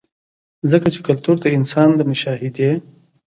[0.71, 2.71] ځکه چې کلتور د انسان د مشاهدې